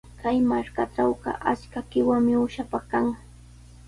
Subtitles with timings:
[0.21, 3.07] Kay markatrawqa achka qiwami uushapaq kan.